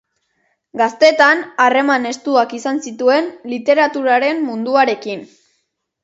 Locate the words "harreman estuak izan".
1.65-2.81